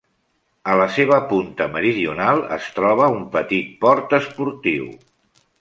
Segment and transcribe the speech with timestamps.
[0.71, 4.93] A la seva punta meridional es troba un petit port esportiu.